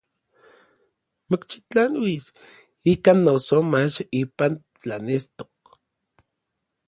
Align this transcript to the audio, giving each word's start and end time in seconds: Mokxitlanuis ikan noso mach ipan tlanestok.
Mokxitlanuis 1.29 2.25
ikan 2.91 3.19
noso 3.25 3.57
mach 3.71 3.95
ipan 4.21 4.53
tlanestok. 4.79 5.51